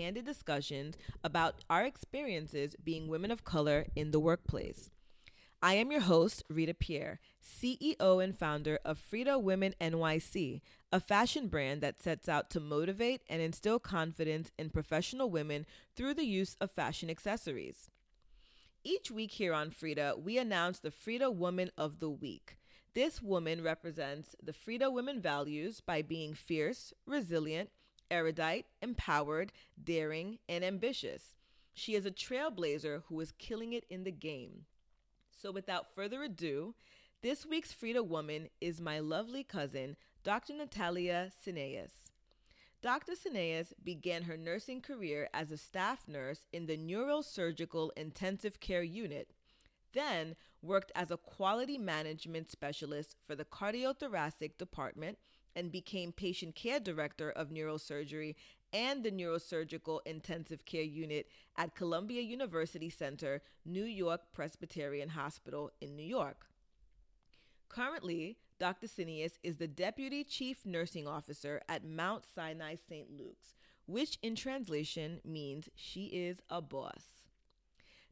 [0.00, 4.88] candid discussions about our experiences being women of color in the workplace.
[5.62, 11.48] I am your host, Rita Pierre, CEO and founder of FREEda Women NYC, a fashion
[11.48, 16.56] brand that sets out to motivate and instill confidence in professional women through the use
[16.62, 17.90] of fashion accessories.
[18.82, 22.56] Each week here on FREEda, we announce the FREEda Woman of the Week.
[22.94, 27.68] This woman represents the FREEda women values by being fierce, resilient,
[28.10, 31.34] erudite, empowered, daring, and ambitious.
[31.72, 34.66] She is a trailblazer who is killing it in the game.
[35.30, 36.74] So, without further ado,
[37.22, 40.54] this week's FREEda woman is my lovely cousin, Dr.
[40.54, 42.10] Natalia Cineas.
[42.82, 43.12] Dr.
[43.12, 49.30] Cineas began her nursing career as a staff nurse in the neurosurgical intensive care unit
[49.92, 55.18] then worked as a quality management specialist for the cardiothoracic department
[55.54, 58.34] and became patient care director of neurosurgery
[58.72, 65.96] and the neurosurgical intensive care unit at Columbia University Center, New York Presbyterian Hospital in
[65.96, 66.46] New York.
[67.68, 68.86] Currently, Dr.
[68.86, 73.10] Cineas is the Deputy Chief Nursing Officer at Mount Sinai St.
[73.10, 73.54] Luke's,
[73.86, 77.19] which in translation means she is a boss.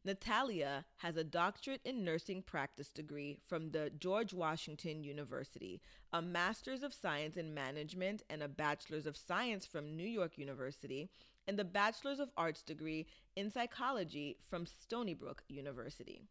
[0.05, 5.81] Natalia has a doctorate in nursing practice degree from the George Washington University,
[6.13, 11.09] a master's of science in management and a bachelor's of science from New York University,
[11.47, 16.21] and the bachelor's of arts degree in psychology from Stony Brook University.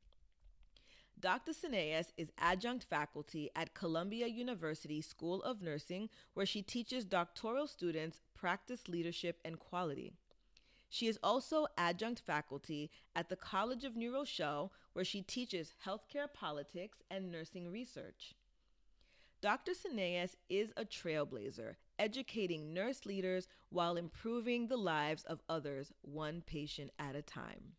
[1.20, 1.52] Dr.
[1.52, 8.20] Cineas is adjunct faculty at Columbia University School of Nursing, where she teaches doctoral students
[8.34, 10.12] practice leadership and quality.
[10.88, 16.32] She is also adjunct faculty at the College of New Rochelle, where she teaches healthcare
[16.32, 18.34] politics and nursing research.
[19.40, 19.72] Dr.
[19.72, 26.90] Cineas is a trailblazer, educating nurse leaders while improving the lives of others one patient
[26.98, 27.74] at a time.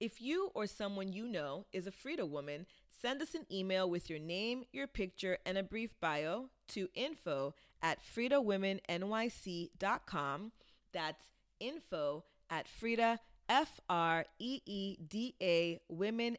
[0.00, 4.08] If you or someone you know is a FREEda woman, send us an email with
[4.08, 10.52] your name, your picture, and a brief bio to info at freedawomennyc.com.
[10.92, 11.28] That's
[11.62, 13.18] info at FREEda,
[13.48, 16.36] F R E E D A, womennyc.com.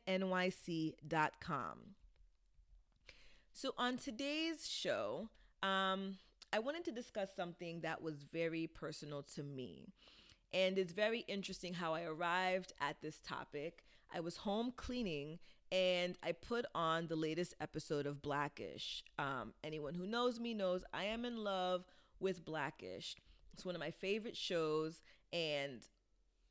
[3.53, 5.29] So, on today's show,
[5.61, 6.17] um,
[6.51, 9.87] I wanted to discuss something that was very personal to me.
[10.53, 13.83] And it's very interesting how I arrived at this topic.
[14.13, 15.39] I was home cleaning
[15.71, 19.03] and I put on the latest episode of Blackish.
[19.17, 21.85] Um, anyone who knows me knows I am in love
[22.19, 23.15] with Blackish.
[23.53, 25.01] It's one of my favorite shows.
[25.31, 25.81] And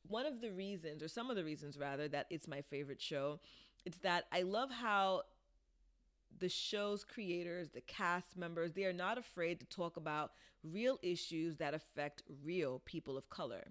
[0.09, 3.41] one of the reasons, or some of the reasons rather, that it's my favorite show,
[3.85, 5.23] it's that I love how
[6.39, 10.33] the show's creators, the cast members, they are not afraid to talk about
[10.65, 13.63] real issues that affect real people of color.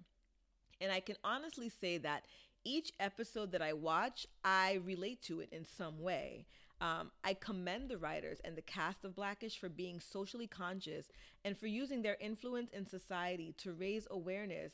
[0.80, 2.24] And I can honestly say that
[2.64, 6.46] each episode that I watch, I relate to it in some way.
[6.82, 11.06] Um, I commend the writers and the cast of Blackish for being socially conscious
[11.44, 14.72] and for using their influence in society to raise awareness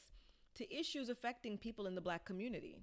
[0.55, 2.79] to issues affecting people in the black community.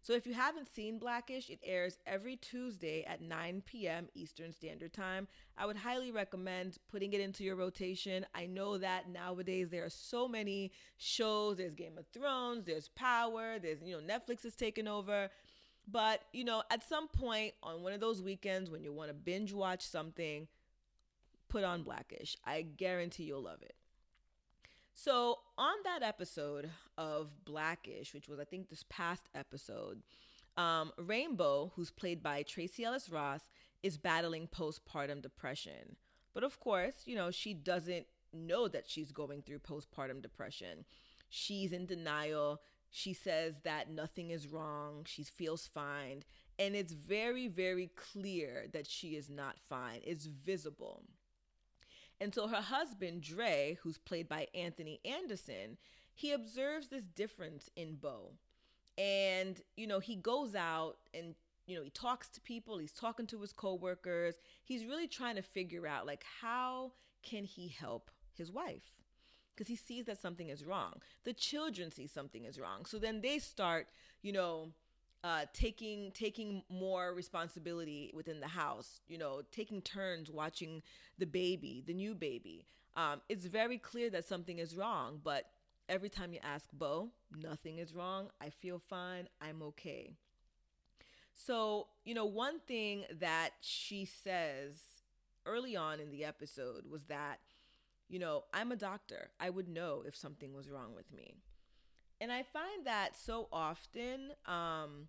[0.00, 4.08] So if you haven't seen Blackish, it airs every Tuesday at 9 p.m.
[4.14, 5.26] Eastern Standard Time.
[5.56, 8.24] I would highly recommend putting it into your rotation.
[8.36, 11.56] I know that nowadays there are so many shows.
[11.56, 15.28] There's Game of Thrones, there's Power, there's, you know, Netflix is taking over.
[15.90, 19.14] But, you know, at some point on one of those weekends when you want to
[19.14, 20.46] binge watch something,
[21.48, 22.36] put on Blackish.
[22.44, 23.74] I guarantee you'll love it.
[24.92, 30.02] So, on that episode of Blackish, which was, I think, this past episode,
[30.56, 33.42] um, Rainbow, who's played by Tracee Ellis Ross,
[33.82, 35.96] is battling postpartum depression.
[36.34, 40.84] But of course, you know, she doesn't know that she's going through postpartum depression.
[41.30, 42.60] She's in denial.
[42.90, 45.04] She says that nothing is wrong.
[45.06, 46.22] She feels fine.
[46.58, 50.00] And it's very, very clear that she is not fine.
[50.04, 51.04] It's visible.
[52.20, 55.76] And so her husband, Dre, who's played by Anthony Anderson,
[56.14, 58.32] he observes this difference in Bow.
[58.96, 61.36] And, you know, he goes out and,
[61.66, 64.34] you know, he talks to people, he's talking to his coworkers.
[64.64, 66.92] He's really trying to figure out, like, how
[67.22, 68.97] can he help his wife?
[69.58, 71.02] Because he sees that something is wrong.
[71.24, 72.84] The children see something is wrong.
[72.84, 73.88] So then they start,
[74.22, 74.68] you know,
[75.24, 79.00] uh, taking taking more responsibility within the house.
[79.08, 80.80] You know, taking turns watching
[81.18, 82.66] the baby, the new baby.
[82.94, 85.46] Um, it's very clear that something is wrong, but
[85.88, 88.28] every time you ask Bow, nothing is wrong.
[88.40, 89.28] I feel fine.
[89.40, 90.12] I'm okay.
[91.34, 94.76] So, you know, one thing that she says
[95.46, 97.40] early on in the episode was that
[98.08, 99.30] You know, I'm a doctor.
[99.38, 101.34] I would know if something was wrong with me.
[102.20, 105.08] And I find that so often, um,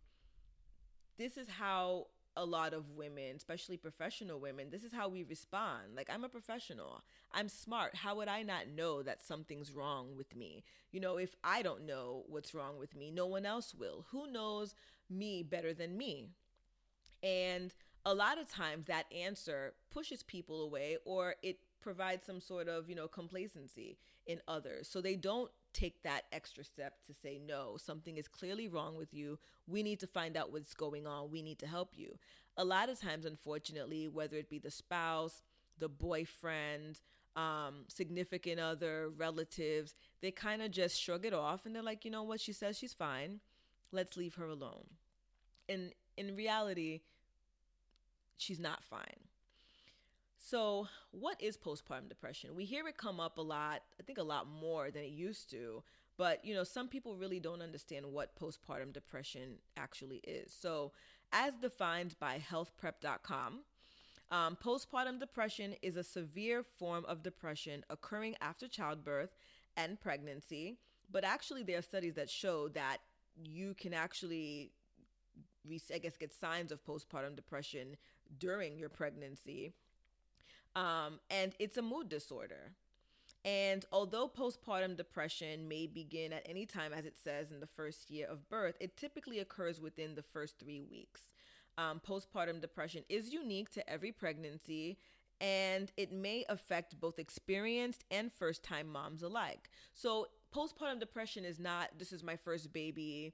[1.17, 2.07] this is how
[2.37, 5.95] a lot of women, especially professional women, this is how we respond.
[5.95, 7.01] Like, I'm a professional,
[7.31, 7.95] I'm smart.
[7.95, 10.63] How would I not know that something's wrong with me?
[10.91, 14.05] You know, if I don't know what's wrong with me, no one else will.
[14.11, 14.75] Who knows
[15.09, 16.29] me better than me?
[17.21, 17.73] And
[18.05, 22.89] a lot of times that answer pushes people away or it provides some sort of,
[22.89, 24.87] you know, complacency in others.
[24.87, 29.13] So they don't take that extra step to say, no, something is clearly wrong with
[29.13, 29.39] you.
[29.67, 31.31] We need to find out what's going on.
[31.31, 32.17] We need to help you.
[32.57, 35.41] A lot of times, unfortunately, whether it be the spouse,
[35.77, 36.99] the boyfriend,
[37.35, 42.11] um, significant other, relatives, they kind of just shrug it off and they're like, you
[42.11, 42.41] know what?
[42.41, 43.39] She says she's fine.
[43.91, 44.85] Let's leave her alone.
[45.67, 47.01] And in reality,
[48.37, 49.28] she's not fine.
[50.49, 52.55] So, what is postpartum depression?
[52.55, 55.51] We hear it come up a lot, I think a lot more than it used
[55.51, 55.83] to,
[56.17, 60.51] but you know, some people really don't understand what postpartum depression actually is.
[60.51, 60.91] So,
[61.31, 63.59] as defined by healthprep.com,
[64.31, 69.35] um, postpartum depression is a severe form of depression occurring after childbirth
[69.77, 70.79] and pregnancy.
[71.11, 72.97] But actually, there are studies that show that
[73.43, 74.71] you can actually,
[75.93, 77.97] I guess, get signs of postpartum depression
[78.39, 79.75] during your pregnancy
[80.75, 82.73] um, and it's a mood disorder.
[83.45, 88.11] And although postpartum depression may begin at any time, as it says in the first
[88.11, 91.21] year of birth, it typically occurs within the first three weeks.
[91.77, 94.97] Um, postpartum depression is unique to every pregnancy
[95.41, 99.69] and it may affect both experienced and first time moms alike.
[99.93, 103.33] So, postpartum depression is not, this is my first baby.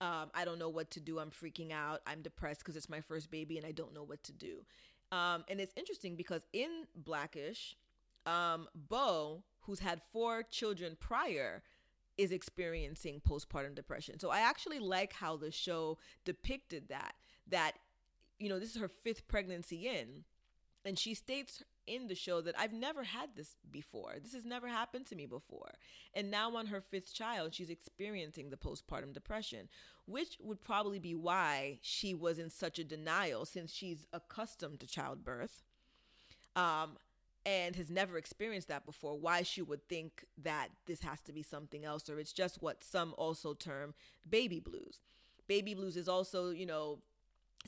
[0.00, 1.20] Um, I don't know what to do.
[1.20, 2.00] I'm freaking out.
[2.06, 4.64] I'm depressed because it's my first baby and I don't know what to do.
[5.14, 7.76] Um, and it's interesting because in Blackish,
[8.26, 11.62] um, Bow, who's had four children prior,
[12.18, 14.18] is experiencing postpartum depression.
[14.18, 17.14] So I actually like how the show depicted that.
[17.48, 17.72] That,
[18.40, 20.24] you know, this is her fifth pregnancy in.
[20.84, 24.14] And she states in the show that I've never had this before.
[24.22, 25.72] This has never happened to me before.
[26.14, 29.68] And now, on her fifth child, she's experiencing the postpartum depression,
[30.06, 34.86] which would probably be why she was in such a denial since she's accustomed to
[34.86, 35.62] childbirth
[36.56, 36.96] um,
[37.46, 39.18] and has never experienced that before.
[39.18, 42.82] Why she would think that this has to be something else, or it's just what
[42.84, 43.94] some also term
[44.28, 45.00] baby blues.
[45.46, 47.00] Baby blues is also, you know,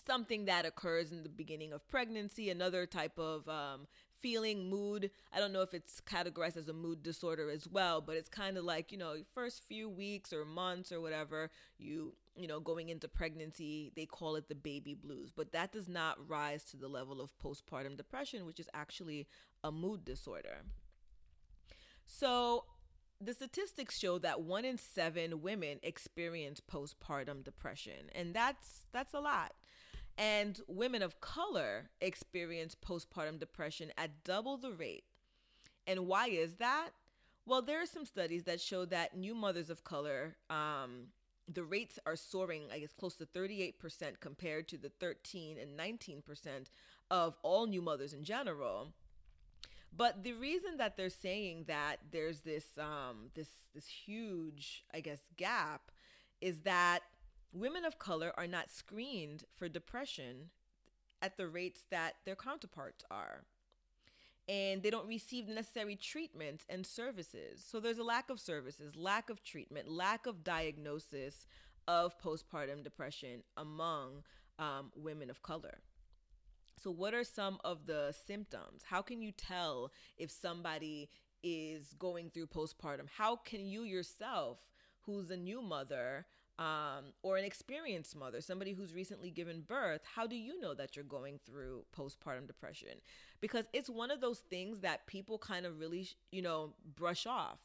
[0.05, 3.87] something that occurs in the beginning of pregnancy, another type of um,
[4.19, 5.11] feeling, mood.
[5.33, 8.57] I don't know if it's categorized as a mood disorder as well, but it's kind
[8.57, 12.89] of like, you know, first few weeks or months or whatever, you, you know, going
[12.89, 15.31] into pregnancy, they call it the baby blues.
[15.35, 19.27] But that does not rise to the level of postpartum depression, which is actually
[19.63, 20.63] a mood disorder.
[22.07, 22.65] So,
[23.21, 29.21] the statistics show that one in seven women experience postpartum depression, and that's that's a
[29.21, 29.53] lot.
[30.19, 35.05] And women of color experience postpartum depression at double the rate.
[35.87, 36.91] And why is that?
[37.45, 41.09] Well, there are some studies that show that new mothers of color, um,
[41.53, 43.75] the rates are soaring, I guess, close to 38%
[44.21, 46.23] compared to the 13 and 19%
[47.11, 48.93] of all new mothers in general.
[49.97, 55.21] But the reason that they're saying that there's this um, this this huge, I guess,
[55.37, 55.91] gap
[56.41, 57.01] is that
[57.57, 60.51] women of color are not screened for depression
[61.23, 63.45] at the rates that their counterparts are.
[64.49, 67.65] And they don't receive the necessary treatment and services.
[67.67, 71.47] So there's a lack of services, lack of treatment, lack of diagnosis
[71.89, 74.23] of postpartum depression among
[74.59, 75.79] um, women of color.
[76.79, 78.83] So, what are some of the symptoms?
[78.85, 81.09] How can you tell if somebody
[81.43, 83.07] is going through postpartum?
[83.17, 84.59] How can you yourself,
[85.03, 86.27] who's a new mother,
[86.59, 90.97] um, or an experienced mother, somebody who's recently given birth, how do you know that
[90.97, 93.01] you're going through postpartum depression?
[93.41, 97.59] Because it's one of those things that people kind of really, you know, brush off.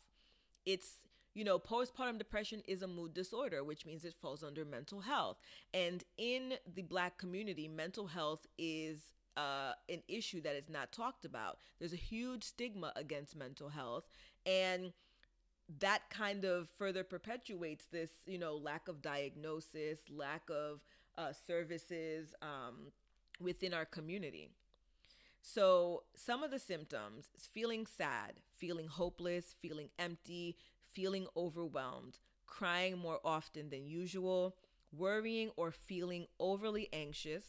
[0.65, 4.99] It's, you know, postpartum depression is a mood disorder, which means it falls under mental
[4.99, 5.37] health.
[5.73, 11.23] And in the black community, mental health is uh, an issue that is not talked
[11.23, 11.59] about.
[11.79, 14.03] There's a huge stigma against mental health.
[14.45, 14.91] And
[15.79, 20.81] that kind of further perpetuates this, you know, lack of diagnosis, lack of
[21.17, 22.91] uh, services um,
[23.39, 24.49] within our community.
[25.41, 30.55] So, some of the symptoms feeling sad, feeling hopeless, feeling empty,
[30.93, 34.55] feeling overwhelmed, crying more often than usual,
[34.95, 37.43] worrying or feeling overly anxious,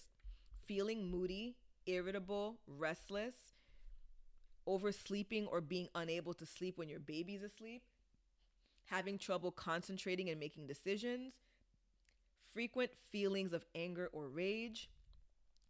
[0.64, 3.34] feeling moody, irritable, restless,
[4.66, 7.82] oversleeping or being unable to sleep when your baby's asleep,
[8.92, 11.32] having trouble concentrating and making decisions,
[12.52, 14.90] frequent feelings of anger or rage,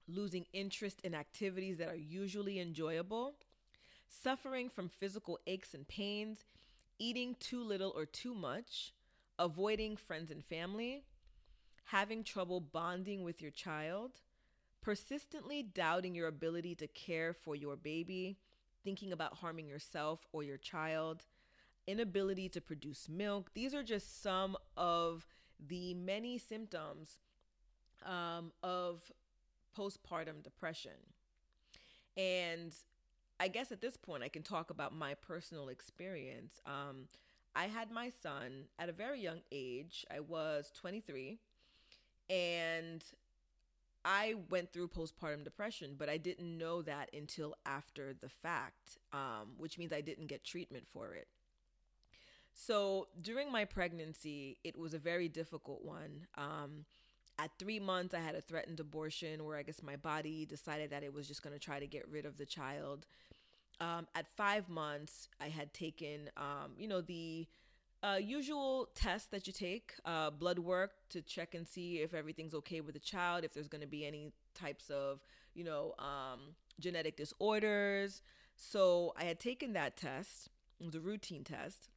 [0.09, 3.35] losing interest in activities that are usually enjoyable,
[4.09, 6.45] suffering from physical aches and pains,
[6.99, 8.93] eating too little or too much,
[9.39, 11.05] avoiding friends and family,
[11.85, 14.11] having trouble bonding with your child,
[14.81, 18.37] persistently doubting your ability to care for your baby,
[18.83, 21.23] thinking about harming yourself or your child,
[21.87, 23.51] inability to produce milk.
[23.55, 25.27] These are just some of
[25.69, 27.19] the many symptoms
[28.05, 29.13] um, of
[29.77, 30.93] postpartum depression.
[32.17, 32.73] And
[33.41, 36.61] I guess at this point, I can talk about my personal experience.
[36.67, 37.09] Um,
[37.55, 40.07] I had my son at a very young age.
[40.11, 41.39] I was 23,
[42.31, 43.03] and
[44.05, 49.55] I went through postpartum depression, but I didn't know that until after the fact, um,
[49.59, 51.29] which means I didn't get treatment for it.
[52.53, 56.27] So during my pregnancy, it was a very difficult one.
[56.37, 56.85] Um,
[57.39, 61.03] at three months, I had a threatened abortion where I guess my body decided that
[61.03, 63.07] it was just going to try to get rid of the child.
[63.81, 67.49] Um, at five months, I had taken, um, you know, the
[68.03, 72.55] uh, usual tests that you take, uh, blood work to check and see if everything's
[72.55, 75.21] okay with the child, if there's going to be any types of,
[75.55, 78.23] you know, um, genetic disorders.
[78.57, 80.49] So I had taken that test.
[80.81, 81.89] It was a routine test,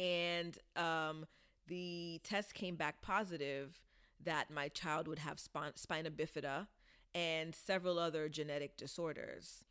[0.00, 1.26] and um,
[1.68, 3.78] the test came back positive
[4.24, 6.66] that my child would have spina, spina bifida
[7.14, 9.64] and several other genetic disorders.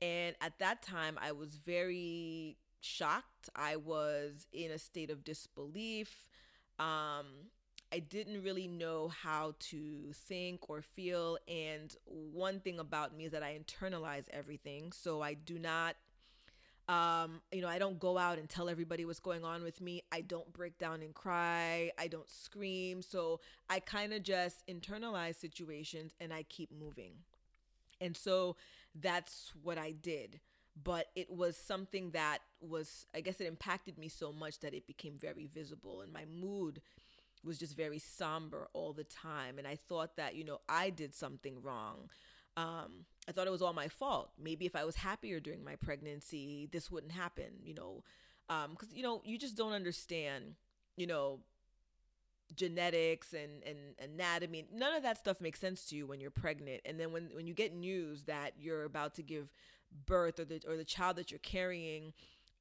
[0.00, 3.50] And at that time, I was very shocked.
[3.54, 6.28] I was in a state of disbelief.
[6.78, 7.50] Um,
[7.92, 11.38] I didn't really know how to think or feel.
[11.48, 14.92] And one thing about me is that I internalize everything.
[14.92, 15.96] So I do not
[16.88, 20.02] um, you know, I don't go out and tell everybody what's going on with me.
[20.12, 21.90] I don't break down and cry.
[21.98, 23.02] I don't scream.
[23.02, 27.12] So I kind of just internalize situations and I keep moving.
[28.00, 28.56] And so
[28.94, 30.40] that's what I did.
[30.80, 34.86] But it was something that was, I guess it impacted me so much that it
[34.86, 36.02] became very visible.
[36.02, 36.82] And my mood
[37.42, 39.58] was just very somber all the time.
[39.58, 42.10] And I thought that, you know, I did something wrong.
[42.56, 44.30] Um, I thought it was all my fault.
[44.38, 48.04] Maybe if I was happier during my pregnancy, this wouldn't happen, you know,
[48.46, 50.54] because, um, you know, you just don't understand,
[50.96, 51.40] you know,
[52.54, 54.66] genetics and, and anatomy.
[54.72, 56.82] None of that stuff makes sense to you when you're pregnant.
[56.84, 59.52] And then when, when you get news that you're about to give
[60.06, 62.12] birth or the, or the child that you're carrying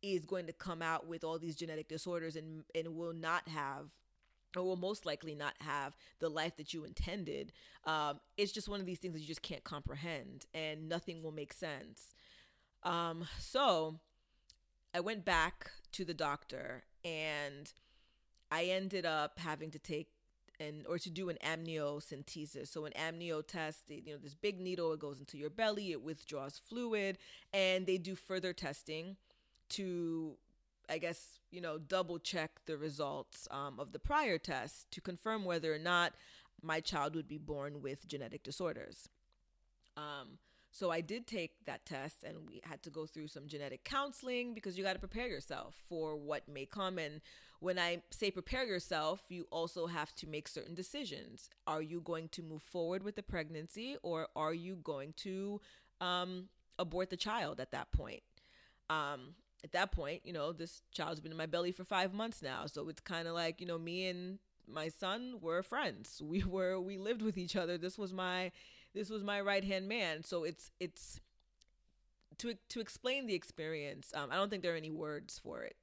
[0.01, 3.91] is going to come out with all these genetic disorders and, and will not have
[4.57, 7.51] or will most likely not have the life that you intended.
[7.85, 11.31] Um, it's just one of these things that you just can't comprehend and nothing will
[11.31, 12.15] make sense.
[12.83, 13.99] Um, so
[14.93, 17.71] I went back to the doctor and
[18.51, 20.09] I ended up having to take
[20.59, 22.67] and or to do an amniocentesis.
[22.67, 26.01] So an amnio test, you know, this big needle it goes into your belly, it
[26.01, 27.17] withdraws fluid,
[27.53, 29.17] and they do further testing
[29.69, 30.37] to
[30.89, 35.45] I guess, you know, double check the results um, of the prior test to confirm
[35.45, 36.13] whether or not
[36.61, 39.07] my child would be born with genetic disorders.
[39.97, 40.39] Um,
[40.71, 44.53] so I did take that test and we had to go through some genetic counseling
[44.53, 46.97] because you got to prepare yourself for what may come.
[46.97, 47.21] And
[47.59, 51.49] when I say prepare yourself, you also have to make certain decisions.
[51.65, 55.61] Are you going to move forward with the pregnancy or are you going to
[56.01, 58.23] um, abort the child at that point?
[58.89, 62.41] Um, at that point, you know, this child's been in my belly for five months
[62.41, 62.65] now.
[62.67, 66.21] So it's kind of like, you know, me and my son were friends.
[66.25, 67.77] We were, we lived with each other.
[67.77, 68.51] This was my,
[68.93, 70.23] this was my right hand man.
[70.23, 71.19] So it's, it's,
[72.39, 75.75] to, to explain the experience, um, I don't think there are any words for it.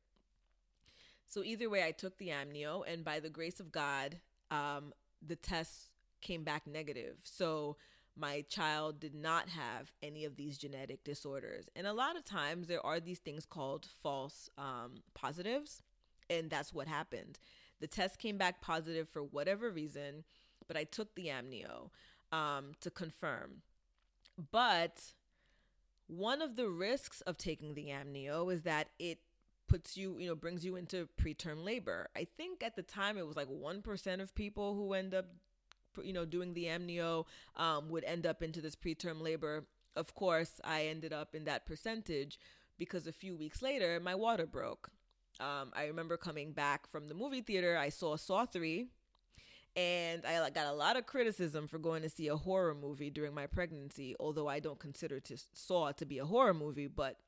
[1.27, 4.19] So either way, I took the amnio, and by the grace of God,
[4.51, 4.93] um,
[5.27, 7.17] the test came back negative.
[7.25, 7.79] So
[8.17, 11.67] my child did not have any of these genetic disorders.
[11.75, 15.83] And a lot of times there are these things called false um, positives,
[16.29, 17.39] and that's what happened.
[17.81, 20.25] The test came back positive for whatever reason,
[20.69, 21.91] but I took the amnio
[22.31, 23.63] um, to confirm.
[24.51, 25.01] But
[26.07, 29.19] one of the risks of taking the amnio is that it
[29.69, 32.09] puts you, you know, brings you into preterm labor.
[32.15, 35.27] I think at the time it was like 1% of people who end up
[36.03, 39.65] you know, doing the amnio um, would end up into this preterm labor.
[39.95, 42.39] Of course, I ended up in that percentage
[42.79, 44.91] because a few weeks later, my water broke.
[45.41, 48.87] Um, I remember coming back from the movie theater, I saw Saw 3,
[49.77, 53.35] and I got a lot of criticism for going to see a horror movie during
[53.35, 57.19] my pregnancy, although I don't consider to Saw to be a horror movie, but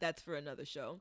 [0.00, 1.00] that's for another show.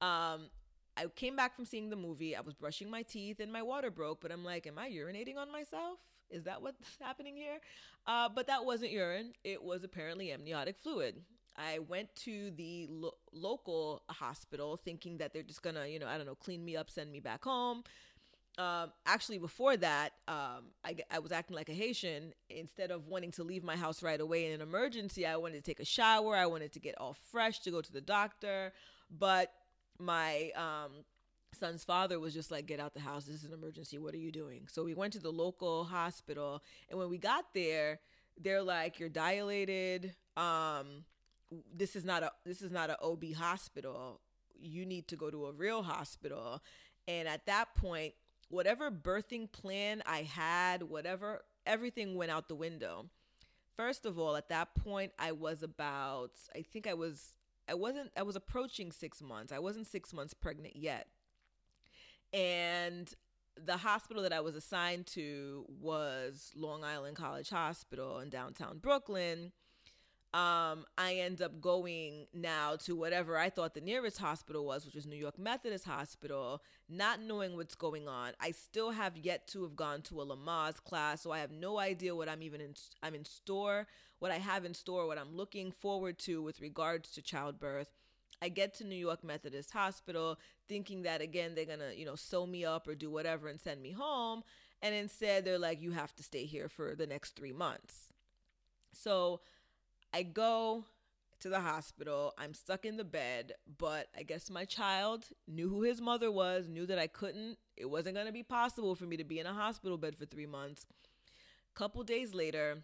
[0.00, 0.48] Um,
[0.96, 2.36] I came back from seeing the movie.
[2.36, 5.36] I was brushing my teeth and my water broke, but I'm like, am I urinating
[5.36, 5.98] on myself?
[6.30, 7.60] Is that what's happening here?
[8.06, 9.32] Uh, but that wasn't urine.
[9.44, 11.22] It was apparently amniotic fluid.
[11.56, 16.16] I went to the lo- local hospital thinking that they're just gonna, you know, I
[16.16, 17.84] don't know, clean me up, send me back home.
[18.58, 22.32] Um, actually, before that, um, I, I was acting like a Haitian.
[22.50, 25.62] Instead of wanting to leave my house right away in an emergency, I wanted to
[25.62, 26.36] take a shower.
[26.36, 28.72] I wanted to get all fresh to go to the doctor.
[29.10, 29.52] But
[30.02, 31.04] my um,
[31.54, 33.24] son's father was just like, Get out the house.
[33.24, 33.98] This is an emergency.
[33.98, 34.66] What are you doing?
[34.68, 36.62] So we went to the local hospital.
[36.90, 38.00] And when we got there,
[38.40, 40.14] they're like, You're dilated.
[40.36, 41.04] Um,
[41.74, 44.20] this is not a this is not an OB hospital.
[44.58, 46.62] You need to go to a real hospital.
[47.08, 48.14] And at that point,
[48.48, 53.06] whatever birthing plan I had, whatever everything went out the window.
[53.76, 57.36] First of all, at that point I was about I think I was
[57.68, 59.52] I wasn't I was approaching 6 months.
[59.52, 61.08] I wasn't 6 months pregnant yet.
[62.32, 63.12] And
[63.56, 69.52] the hospital that I was assigned to was Long Island College Hospital in downtown Brooklyn
[70.34, 74.94] um, I end up going now to whatever I thought the nearest hospital was, which
[74.94, 78.32] was New York Methodist Hospital, not knowing what's going on.
[78.40, 81.78] I still have yet to have gone to a Lamaze class, so I have no
[81.78, 82.74] idea what I'm even in.
[83.02, 83.86] I'm in store,
[84.20, 87.90] what I have in store, what I'm looking forward to with regards to childbirth.
[88.40, 92.46] I get to New York Methodist Hospital thinking that again they're gonna, you know, sew
[92.46, 94.42] me up or do whatever and send me home.
[94.80, 98.12] And instead they're like, you have to stay here for the next three months.
[98.92, 99.40] So
[100.12, 100.84] I go
[101.40, 102.32] to the hospital.
[102.38, 106.68] I'm stuck in the bed, but I guess my child knew who his mother was,
[106.68, 109.46] knew that I couldn't, it wasn't going to be possible for me to be in
[109.46, 110.86] a hospital bed for three months.
[111.74, 112.78] Couple days later,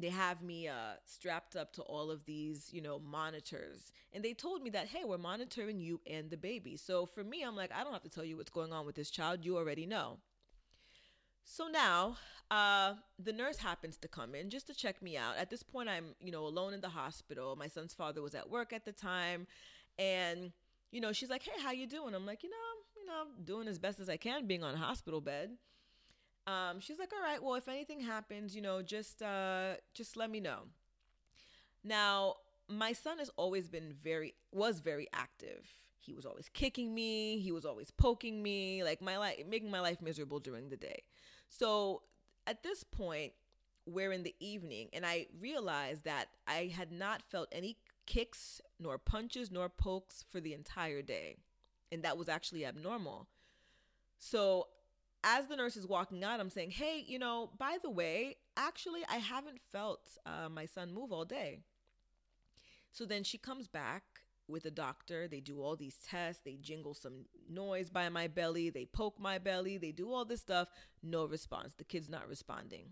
[0.00, 3.92] they have me uh, strapped up to all of these, you know, monitors.
[4.12, 6.76] And they told me that, hey, we're monitoring you and the baby.
[6.76, 8.96] So for me, I'm like, I don't have to tell you what's going on with
[8.96, 9.44] this child.
[9.44, 10.18] You already know.
[11.44, 12.16] So now,
[12.50, 15.36] uh, the nurse happens to come in just to check me out.
[15.36, 17.54] At this point, I'm, you know, alone in the hospital.
[17.56, 19.46] My son's father was at work at the time,
[19.98, 20.52] and
[20.90, 22.56] you know, she's like, "Hey, how you doing?" I'm like, "You know,
[22.96, 25.56] you know, I'm doing as best as I can, being on a hospital bed."
[26.46, 30.30] Um, she's like, "All right, well, if anything happens, you know, just uh, just let
[30.30, 30.60] me know."
[31.82, 32.36] Now,
[32.68, 35.68] my son has always been very was very active.
[35.98, 37.38] He was always kicking me.
[37.38, 41.02] He was always poking me, like my life, making my life miserable during the day.
[41.48, 42.02] So
[42.46, 43.32] at this point,
[43.86, 47.76] we're in the evening, and I realized that I had not felt any
[48.06, 51.36] kicks, nor punches, nor pokes for the entire day.
[51.92, 53.28] And that was actually abnormal.
[54.18, 54.68] So
[55.22, 59.02] as the nurse is walking out, I'm saying, hey, you know, by the way, actually,
[59.08, 61.60] I haven't felt uh, my son move all day.
[62.92, 64.13] So then she comes back
[64.48, 65.28] with a doctor.
[65.28, 66.42] They do all these tests.
[66.44, 68.70] They jingle some noise by my belly.
[68.70, 69.78] They poke my belly.
[69.78, 70.68] They do all this stuff.
[71.02, 71.74] No response.
[71.74, 72.90] The kid's not responding.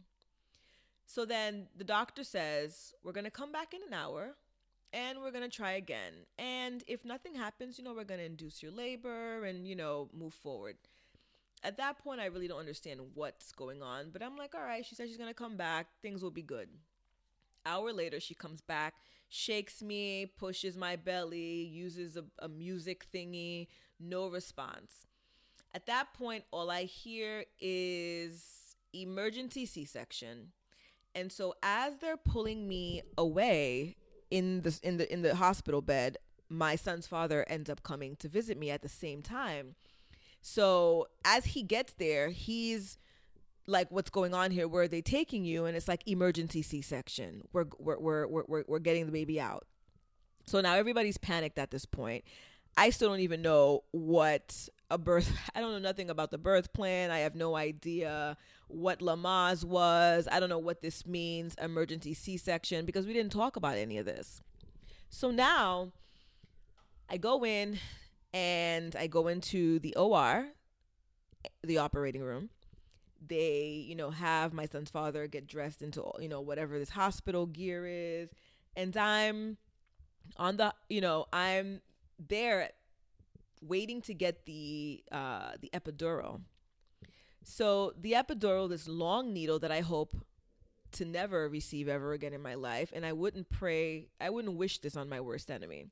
[1.07, 4.35] So then the doctor says, We're going to come back in an hour
[4.93, 6.13] and we're going to try again.
[6.39, 10.09] And if nothing happens, you know, we're going to induce your labor and, you know,
[10.13, 10.77] move forward.
[11.65, 14.85] At that point, I really don't understand what's going on, but I'm like, all right,
[14.85, 15.87] she said she's going to come back.
[16.03, 16.69] Things will be good.
[17.65, 18.95] Hour later, she comes back
[19.33, 23.67] shakes me, pushes my belly, uses a, a music thingy,
[23.99, 25.07] no response.
[25.75, 30.53] At that point, all I hear is emergency C section.
[31.15, 33.97] And so as they're pulling me away
[34.31, 36.19] in the in the in the hospital bed,
[36.51, 39.77] my son's father ends up coming to visit me at the same time.
[40.43, 42.99] So as he gets there, he's
[43.67, 44.67] like what's going on here?
[44.67, 45.65] Where are they taking you?
[45.67, 47.43] And it's like emergency c-section.
[47.53, 49.67] We're we're we're we're, we're getting the baby out.
[50.47, 52.25] So now everybody's panicked at this point.
[52.77, 56.73] I still don't even know what a birth i don't know nothing about the birth
[56.73, 57.11] plan.
[57.11, 58.37] I have no idea
[58.69, 60.27] what lamaze was.
[60.31, 64.07] I don't know what this means emergency c-section because we didn't talk about any of
[64.07, 64.41] this.
[65.11, 65.93] So now
[67.09, 67.79] i go in
[68.33, 70.47] and i go into the or
[71.63, 72.49] the operating room
[73.29, 77.47] they you know have my son's father get dressed into you know whatever this hospital
[77.47, 78.31] gear is.
[78.77, 79.59] And i'm
[80.37, 81.81] on the you know i'm
[82.19, 82.71] there
[83.61, 86.41] waiting to get the uh the epidural.
[87.45, 90.15] So the epidural this long needle that i hope
[90.93, 94.79] to never receive ever again in my life and i wouldn't pray i wouldn't wish
[94.79, 95.87] this on my worst enemy.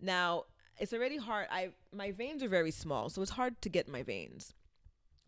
[0.00, 0.44] Now
[0.78, 4.02] it's already hard i my veins are very small so it's hard to get my
[4.02, 4.54] veins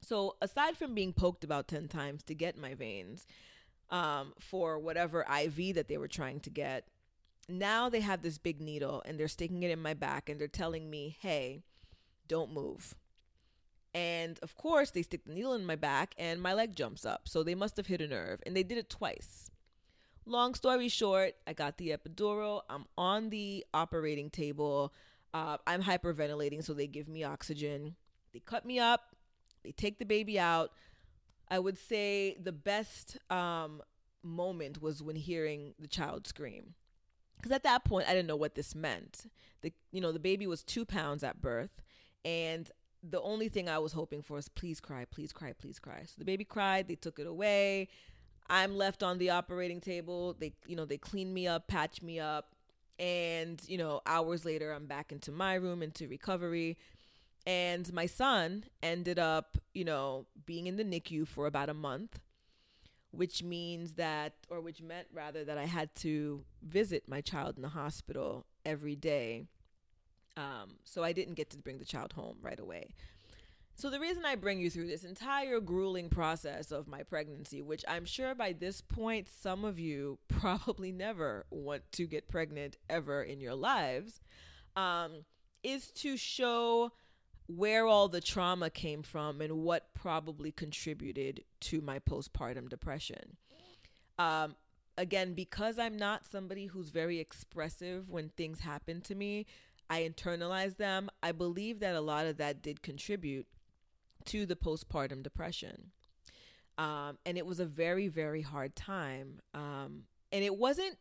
[0.01, 3.27] so aside from being poked about 10 times to get my veins
[3.91, 6.87] um, for whatever IV that they were trying to get,
[7.49, 10.49] now they have this big needle and they're sticking it in my back and they're
[10.49, 11.63] telling me, hey,
[12.29, 12.95] don't move.
[13.95, 17.29] And of course, they stick the needle in my back and my leg jumps up.
[17.29, 18.41] So they must have hit a nerve.
[18.45, 19.51] And they did it twice.
[20.27, 22.63] Long story short, I got the epidural.
[22.69, 24.93] I'm on the operating table.
[25.33, 27.95] Uh, I'm hyperventilating, so they give me oxygen.
[28.33, 29.16] They cut me up.
[29.67, 30.71] They take the baby out.
[31.51, 33.83] I would say the best um,
[34.23, 36.75] moment was when hearing the child scream
[37.37, 39.27] because at that point I didn't know what this meant.
[39.63, 41.83] The you know the baby was two pounds at birth,
[42.25, 42.71] and
[43.03, 46.03] the only thing I was hoping for is please cry, please cry, please cry.
[46.05, 46.87] So the baby cried.
[46.87, 47.89] They took it away.
[48.49, 50.37] I'm left on the operating table.
[50.39, 52.55] They you know they clean me up, patch me up,
[53.01, 56.79] and you know hours later I'm back into my room into recovery.
[57.47, 62.19] And my son ended up, you know, being in the NICU for about a month
[63.17, 67.63] which means that, or which meant rather, that I had to visit my child in
[67.63, 69.47] the hospital every day.
[70.37, 72.91] Um, so I didn't get to bring the child home right away.
[73.79, 77.85] So, the reason I bring you through this entire grueling process of my pregnancy, which
[77.87, 83.23] I'm sure by this point some of you probably never want to get pregnant ever
[83.23, 84.21] in your lives,
[84.77, 85.25] um,
[85.63, 86.93] is to show
[87.47, 93.37] where all the trauma came from and what probably contributed to my postpartum depression.
[94.19, 94.57] Um,
[94.99, 99.47] again, because I'm not somebody who's very expressive when things happen to me,
[99.89, 101.09] I internalize them.
[101.23, 103.47] I believe that a lot of that did contribute
[104.27, 105.93] to the postpartum depression.
[106.79, 109.41] Um, and it was a very, very hard time.
[109.55, 110.99] Um, and it wasn't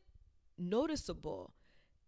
[0.58, 1.51] noticeable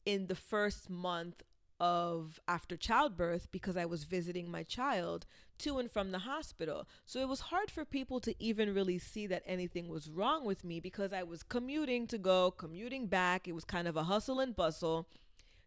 [0.06, 1.44] in the first month
[1.80, 5.26] of after childbirth because I was visiting my child
[5.60, 6.88] to and from the hospital.
[7.06, 10.64] So it was hard for people to even really see that anything was wrong with
[10.64, 13.48] me because I was commuting to go, commuting back.
[13.48, 15.08] It was kind of a hustle and bustle.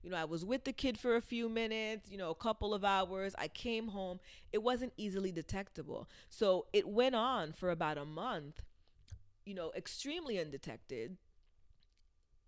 [0.02, 2.72] You know, I was with the kid for a few minutes, you know, a couple
[2.72, 3.34] of hours.
[3.38, 4.18] I came home.
[4.52, 6.08] It wasn't easily detectable.
[6.30, 8.62] So it went on for about a month,
[9.44, 11.18] you know, extremely undetected.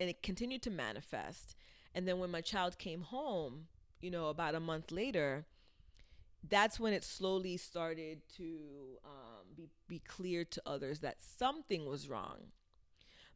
[0.01, 1.55] And it continued to manifest.
[1.95, 3.67] And then when my child came home,
[4.01, 5.47] you know, about a month later,
[6.49, 12.09] that's when it slowly started to um, be, be clear to others that something was
[12.09, 12.39] wrong.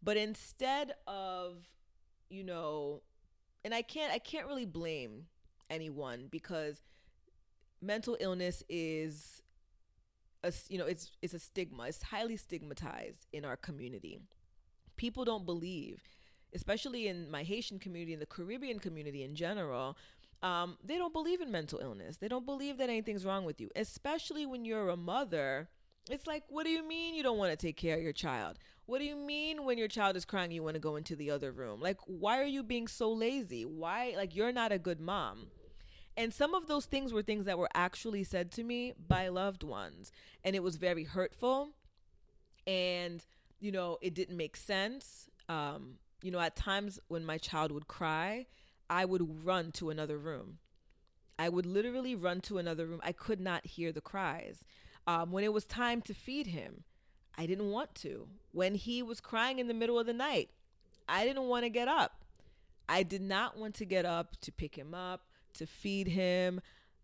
[0.02, 1.58] But instead of,
[2.28, 3.02] you know,
[3.64, 5.26] and I can't I can't really blame
[5.68, 6.82] anyone because
[7.82, 9.42] mental illness is
[10.44, 11.84] a you know it's it's a stigma.
[11.84, 14.20] It's highly stigmatized in our community.
[14.96, 16.02] People don't believe
[16.54, 19.96] especially in my Haitian community and the Caribbean community in general,
[20.42, 22.18] um, they don't believe in mental illness.
[22.18, 25.68] They don't believe that anything's wrong with you, especially when you're a mother.
[26.10, 28.58] It's like, what do you mean you don't want to take care of your child?
[28.84, 31.30] What do you mean when your child is crying, you want to go into the
[31.30, 31.80] other room?
[31.80, 33.64] Like, why are you being so lazy?
[33.64, 35.48] Why, like, you're not a good mom.
[36.16, 39.64] And some of those things were things that were actually said to me by loved
[39.64, 40.12] ones.
[40.44, 41.70] And it was very hurtful.
[42.66, 43.24] And,
[43.58, 45.28] you know, it didn't make sense.
[45.48, 48.46] Um, you know, at times when my child would cry,
[48.88, 50.58] I would run to another room.
[51.38, 53.00] I would literally run to another room.
[53.02, 54.64] I could not hear the cries.
[55.06, 56.84] Um, when it was time to feed him,
[57.36, 58.28] I didn't want to.
[58.52, 60.50] When he was crying in the middle of the night,
[61.08, 62.24] I didn't want to get up.
[62.88, 65.22] I did not want to get up to pick him up,
[65.54, 66.60] to feed him.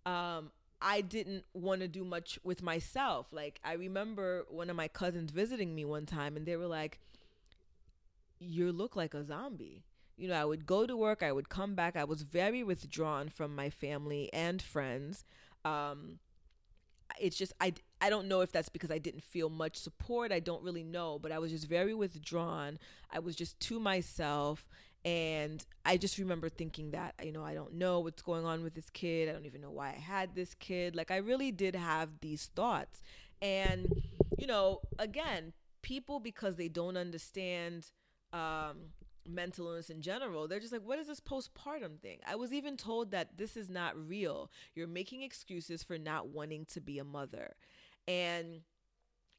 [0.07, 3.27] Um, I didn't want to do much with myself.
[3.33, 6.99] Like, I remember one of my cousins visiting me one time, and they were like,
[8.43, 9.85] you look like a zombie.
[10.17, 11.97] You know, I would go to work, I would come back.
[11.97, 15.25] I was very withdrawn from my family and friends.
[15.65, 16.19] Um,
[17.21, 20.33] it's just I I don't know if that's because I didn't feel much support.
[20.33, 22.79] I don't really know, but I was just very withdrawn.
[23.11, 24.69] I was just to myself
[25.05, 28.75] and I just remember thinking that, you know, I don't know what's going on with
[28.75, 29.29] this kid.
[29.29, 30.95] I don't even know why I had this kid.
[30.95, 33.03] Like I really did have these thoughts.
[33.41, 34.03] And
[34.39, 35.53] you know, again,
[35.83, 37.91] people because they don't understand
[38.33, 38.79] um,
[39.29, 42.19] mental illness in general, they're just like, what is this postpartum thing?
[42.27, 44.51] I was even told that this is not real.
[44.75, 47.55] You're making excuses for not wanting to be a mother.
[48.09, 48.63] And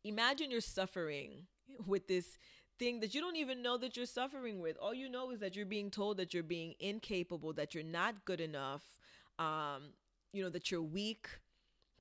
[0.03, 1.47] imagine you're suffering
[1.85, 2.37] with this
[2.79, 4.77] thing that you don't even know that you're suffering with.
[4.77, 8.25] All you know is that you're being told that you're being incapable, that you're not
[8.25, 8.83] good enough,
[9.39, 9.93] um,
[10.31, 11.27] you know, that you're weak,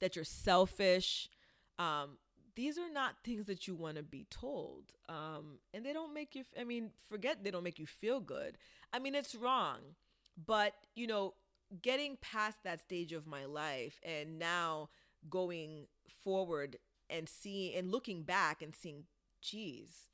[0.00, 1.28] that you're selfish,
[1.78, 2.18] um,
[2.54, 4.92] these are not things that you want to be told.
[5.08, 8.58] Um, and they don't make you, I mean, forget they don't make you feel good.
[8.92, 9.78] I mean, it's wrong.
[10.46, 11.34] But, you know,
[11.82, 14.90] getting past that stage of my life and now
[15.28, 15.86] going
[16.24, 19.04] forward and seeing and looking back and seeing,
[19.40, 20.08] geez,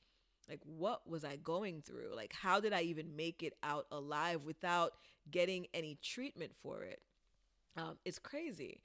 [0.49, 2.15] Like, what was I going through?
[2.15, 4.93] Like, how did I even make it out alive without
[5.31, 7.03] getting any treatment for it?
[7.77, 8.81] Um, it's crazy.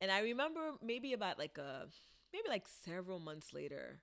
[0.00, 1.88] And I remember maybe about like a,
[2.32, 4.00] maybe like several months later,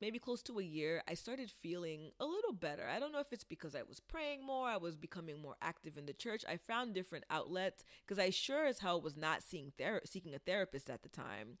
[0.00, 2.88] maybe close to a year, I started feeling a little better.
[2.88, 5.96] I don't know if it's because I was praying more, I was becoming more active
[5.96, 6.44] in the church.
[6.48, 10.40] I found different outlets because I sure as hell was not seeing ther- seeking a
[10.40, 11.58] therapist at the time.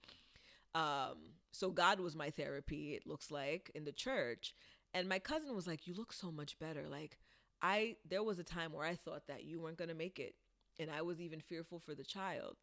[0.74, 4.54] Um, so God was my therapy, it looks like, in the church.
[4.94, 6.88] And my cousin was like, You look so much better.
[6.88, 7.18] Like,
[7.62, 10.34] I, there was a time where I thought that you weren't going to make it.
[10.80, 12.56] And I was even fearful for the child.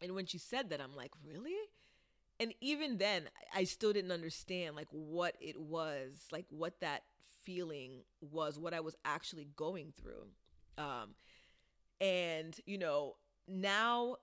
[0.00, 1.56] And when she said that, I'm like, Really?
[2.40, 7.02] And even then, I still didn't understand like what it was, like what that
[7.42, 10.26] feeling was, what I was actually going through.
[10.78, 11.10] Um,
[12.00, 14.16] and, you know, now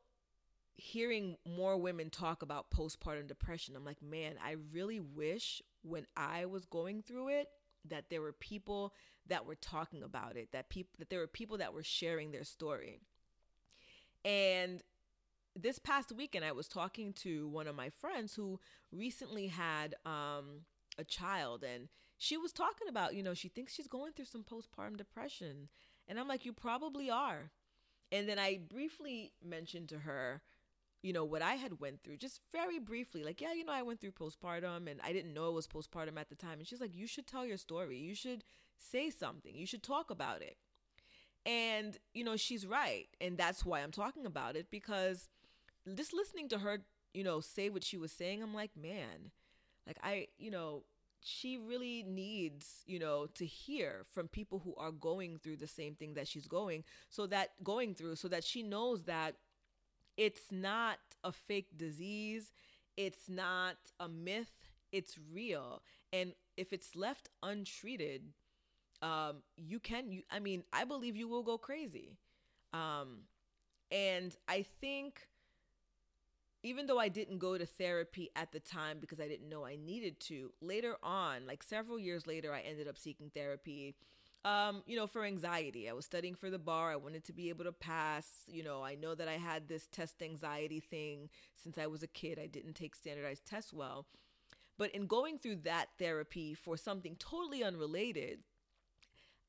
[0.77, 6.45] hearing more women talk about postpartum depression, I'm like, man, I really wish when I
[6.45, 7.49] was going through it
[7.85, 8.93] that there were people
[9.27, 12.43] that were talking about it, that people that there were people that were sharing their
[12.43, 12.99] story.
[14.25, 14.81] And
[15.59, 18.59] this past weekend I was talking to one of my friends who
[18.91, 20.61] recently had um,
[20.97, 24.43] a child and she was talking about, you know, she thinks she's going through some
[24.43, 25.69] postpartum depression.
[26.07, 27.51] And I'm like, you probably are.
[28.11, 30.41] And then I briefly mentioned to her
[31.03, 33.83] you know what i had went through just very briefly like yeah you know i
[33.83, 36.59] went through postpartum and i didn't know it was postpartum at the time.
[36.59, 37.97] And she's like you should tell your story.
[37.97, 38.43] You should
[38.77, 39.55] say something.
[39.55, 40.57] You should talk about it.
[41.45, 43.07] And you know she's right.
[43.21, 45.29] And that's why i'm talking about it because
[45.95, 46.79] just listening to her
[47.13, 49.31] you know say what she was saying i'm like man
[49.85, 50.83] like i you know
[51.19, 55.95] she really needs you know to hear from people who are going through the same
[55.95, 59.35] thing that she's going so that going through so that she knows that
[60.17, 62.51] it's not a fake disease,
[62.97, 64.51] it's not a myth,
[64.91, 65.83] it's real.
[66.11, 68.33] And if it's left untreated,
[69.01, 72.17] um, you can you I mean, I believe you will go crazy.
[72.73, 73.19] Um,
[73.91, 75.27] and I think
[76.67, 79.77] even though I didn't go to therapy at the time because I didn't know I
[79.77, 83.95] needed to, later on, like several years later, I ended up seeking therapy
[84.45, 85.89] um, you know, for anxiety.
[85.89, 86.91] I was studying for the bar.
[86.91, 88.27] I wanted to be able to pass.
[88.47, 91.29] You know, I know that I had this test anxiety thing
[91.61, 92.39] since I was a kid.
[92.39, 94.05] I didn't take standardized tests well.
[94.77, 98.39] But in going through that therapy for something totally unrelated,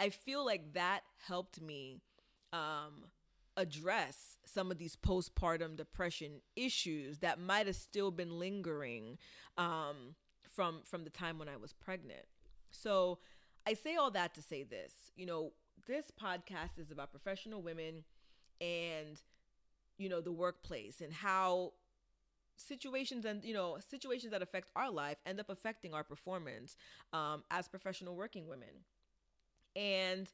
[0.00, 2.00] I feel like that helped me
[2.52, 3.04] um,
[3.58, 9.18] address some of these postpartum depression issues that might have still been lingering
[9.58, 10.14] um,
[10.50, 12.24] from from the time when I was pregnant.
[12.70, 13.18] So
[13.66, 14.92] I say all that to say this.
[15.16, 15.52] You know,
[15.86, 18.04] this podcast is about professional women
[18.60, 19.20] and
[19.98, 21.72] you know the workplace and how
[22.56, 26.76] situations and you know situations that affect our life end up affecting our performance
[27.12, 28.84] um, as professional working women
[29.76, 30.28] and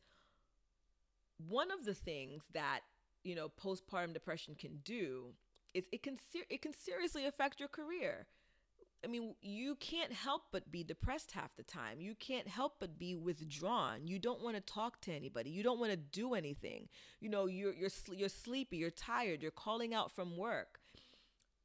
[1.48, 2.80] one of the things that
[3.24, 5.34] you know postpartum depression can do
[5.72, 8.26] is it can ser- it can seriously affect your career
[9.04, 12.00] I mean, you can't help but be depressed half the time.
[12.00, 14.06] You can't help but be withdrawn.
[14.06, 15.50] You don't want to talk to anybody.
[15.50, 16.88] You don't want to do anything.
[17.20, 20.78] You know, you're you're you're sleepy, you're tired, you're calling out from work.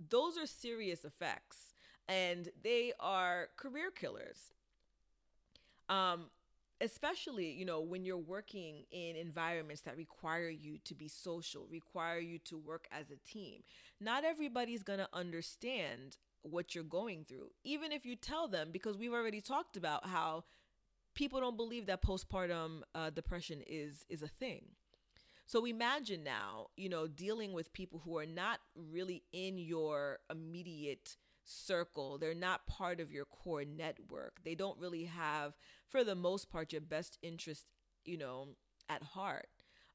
[0.10, 1.74] Those are serious effects
[2.10, 4.52] and they are career killers.
[5.88, 6.26] Um
[6.82, 12.20] especially, you know, when you're working in environments that require you to be social, require
[12.20, 13.62] you to work as a team.
[14.00, 18.98] Not everybody's going to understand what you're going through, even if you tell them, because
[18.98, 20.46] we've already talked about how
[21.16, 24.68] people don't believe that postpartum uh, depression is is a thing.
[25.46, 31.18] So imagine now, you know, dealing with people who are not really in your immediate
[31.50, 32.18] circle.
[32.18, 34.44] They're not part of your core network.
[34.44, 35.54] They don't really have,
[35.88, 37.66] for the most part, your best interest,
[38.06, 38.50] you know,
[38.88, 39.50] at heart.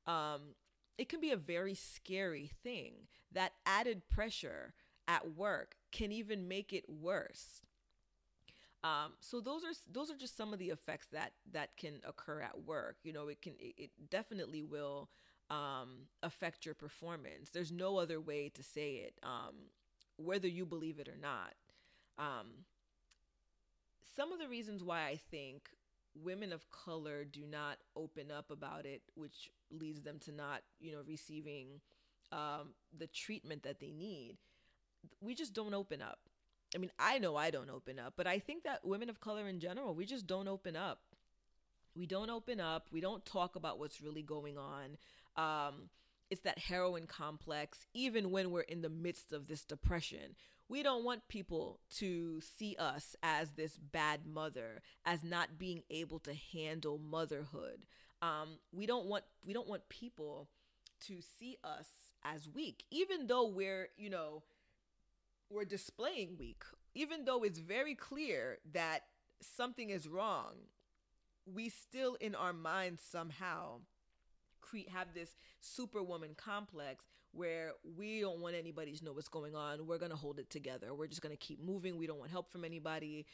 [0.06, 0.54] Um,
[0.98, 3.08] it can be a very scary thing.
[3.32, 4.74] That added pressure
[5.08, 7.62] at work can even make it worse.
[8.82, 12.42] Um, so those are those are just some of the effects that that can occur
[12.42, 12.96] at work.
[13.02, 15.08] You know, it can it, it definitely will
[15.50, 17.50] um, affect your performance.
[17.50, 19.54] There's no other way to say it, um,
[20.16, 21.54] whether you believe it or not.
[22.18, 22.46] Um,
[24.16, 25.68] some of the reasons why I think
[26.14, 30.92] women of color do not open up about it, which leads them to not, you
[30.92, 31.80] know, receiving
[32.32, 34.36] um, the treatment that they need,
[35.20, 36.18] we just don't open up.
[36.74, 39.48] I mean, I know I don't open up, but I think that women of color
[39.48, 41.00] in general, we just don't open up.
[41.94, 42.88] We don't open up.
[42.90, 44.96] We don't talk about what's really going on.
[45.36, 45.74] Um,
[46.30, 50.36] it's that heroine complex, even when we're in the midst of this depression.
[50.68, 56.18] We don't want people to see us as this bad mother, as not being able
[56.20, 57.86] to handle motherhood.
[58.22, 60.48] Um, we don't want we don't want people
[61.06, 61.86] to see us
[62.24, 64.42] as weak, even though we're you know
[65.50, 66.62] we're displaying weak,
[66.94, 69.02] even though it's very clear that
[69.42, 70.54] something is wrong.
[71.46, 73.80] We still in our minds somehow
[74.64, 79.86] create have this superwoman complex where we don't want anybody to know what's going on.
[79.86, 80.94] We're gonna hold it together.
[80.94, 81.98] We're just gonna keep moving.
[81.98, 83.26] We don't want help from anybody.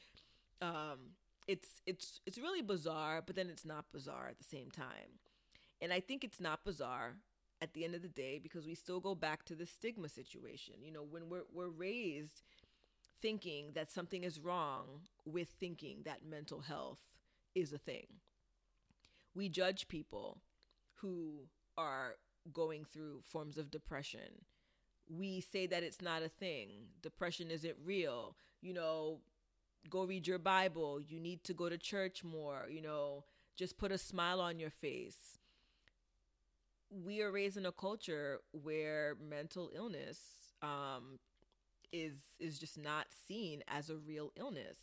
[0.61, 1.15] Um,
[1.47, 5.19] it's it's it's really bizarre, but then it's not bizarre at the same time.
[5.81, 7.17] And I think it's not bizarre
[7.63, 10.75] at the end of the day because we still go back to the stigma situation.
[10.83, 12.43] You know, when we're we're raised
[13.21, 17.01] thinking that something is wrong with thinking that mental health
[17.55, 18.07] is a thing.
[19.35, 20.39] We judge people
[21.01, 22.17] who are
[22.53, 24.45] going through forms of depression.
[25.09, 26.89] We say that it's not a thing.
[27.03, 28.37] Depression isn't real.
[28.63, 29.21] You know,
[29.89, 31.01] go read your Bible.
[31.01, 32.67] You need to go to church more.
[32.71, 33.25] You know,
[33.57, 35.39] just put a smile on your face.
[36.91, 40.19] We are raised in a culture where mental illness
[40.63, 41.19] um,
[41.93, 44.79] is is just not seen as a real illness,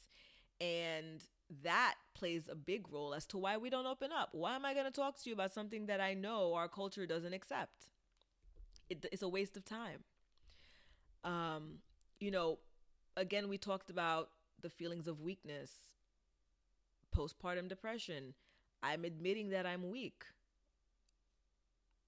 [0.62, 1.21] and
[1.64, 4.30] that plays a big role as to why we don't open up.
[4.32, 7.06] Why am I going to talk to you about something that I know our culture
[7.06, 7.86] doesn't accept?
[8.90, 10.04] It, it's a waste of time.
[11.24, 11.80] Um,
[12.20, 12.60] you know,
[13.16, 14.30] again, we talked about
[14.62, 15.72] the feelings of weakness,
[17.16, 18.34] postpartum depression.
[18.84, 20.24] I'm admitting that I'm weak.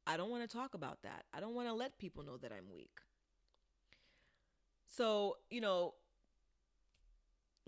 [0.06, 1.25] I don't want to talk about that.
[1.34, 2.99] I don't want to let people know that I'm weak.
[4.88, 5.93] So, you know,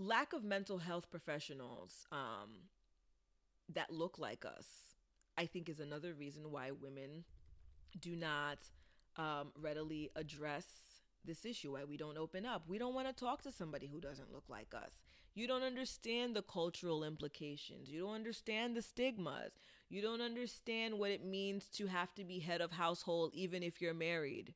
[0.02, 2.70] lack of mental health professionals um,
[3.74, 4.68] that look like us,
[5.38, 7.24] I think, is another reason why women
[8.00, 8.60] do not
[9.18, 10.66] um, readily address
[11.24, 12.64] this issue, why we don't open up.
[12.68, 15.04] We don't want to talk to somebody who doesn't look like us.
[15.34, 17.90] You don't understand the cultural implications.
[17.90, 19.52] You don't understand the stigmas.
[19.90, 23.82] You don't understand what it means to have to be head of household even if
[23.82, 24.54] you're married.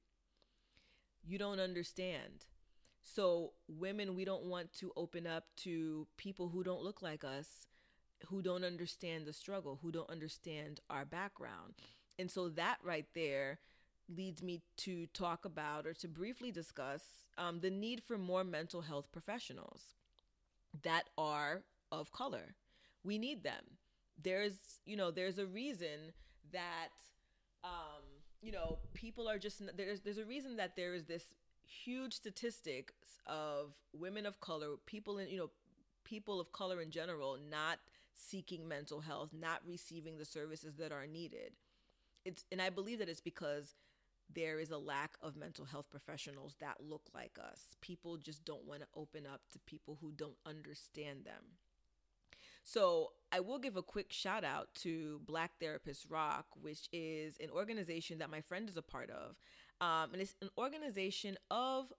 [1.23, 2.45] You don't understand.
[3.07, 7.67] So, women, we don't want to open up to people who don't look like us,
[8.27, 11.75] who don't understand the struggle, who don't understand our background.
[12.17, 13.59] And so, that right there
[14.09, 17.03] leads me to talk about or to briefly discuss
[17.37, 19.81] um, the need for more mental health professionals
[20.81, 22.55] that are of color.
[23.03, 23.77] We need them.
[24.21, 26.11] There's, you know, there's a reason
[26.51, 26.89] that,
[27.63, 28.01] um,
[28.41, 31.23] you know, people are just there's there's a reason that there is this
[31.67, 32.93] huge statistics
[33.25, 35.51] of women of color, people in, you know,
[36.03, 37.79] people of color in general not
[38.13, 41.53] seeking mental health, not receiving the services that are needed.
[42.23, 43.75] It's and I believe that it's because
[44.33, 47.75] there is a lack of mental health professionals that look like us.
[47.81, 51.43] People just don't want to open up to people who don't understand them.
[52.63, 57.51] So, I will give a quick shout out to Black Therapists Rock, which is an
[57.51, 59.35] organization that my friend is a part of.
[59.81, 61.91] Um, and it's an organization of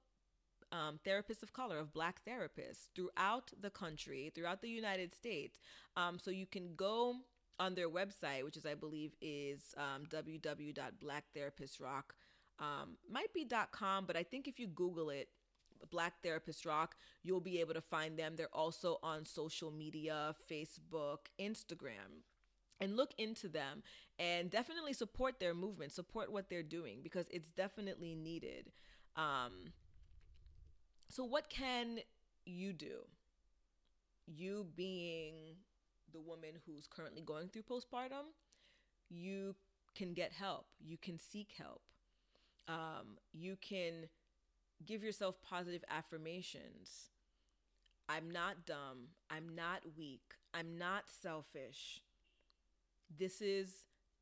[0.73, 5.59] um, therapists of color, of black therapists throughout the country, throughout the United States.
[5.97, 7.17] Um, so you can go
[7.59, 12.03] on their website, which is, I believe, is um, www.blacktherapistrock.
[12.59, 15.29] Um, might be .com, but I think if you Google it,
[15.91, 18.35] Black Therapist Rock, you'll be able to find them.
[18.35, 22.25] They're also on social media, Facebook, Instagram
[22.81, 23.83] and look into them
[24.19, 28.73] and definitely support their movement, support what they're doing because it's definitely needed.
[29.17, 29.73] Um,
[31.09, 31.99] so, what can
[32.45, 33.07] you do?
[34.27, 35.57] You being
[36.13, 38.27] the woman who's currently going through postpartum,
[39.09, 39.55] you
[39.95, 41.83] can get help, you can seek help,
[42.69, 44.09] um, you can
[44.85, 47.11] give yourself positive affirmations.
[48.09, 49.09] I'm not dumb.
[49.31, 50.35] I'm not weak.
[50.55, 52.03] I'm not selfish
[53.19, 53.71] this is